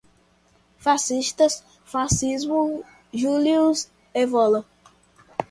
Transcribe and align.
Fascistas, 0.83 1.63
fascismo, 1.85 2.81
Julius 3.13 3.87
Evola 4.15 4.65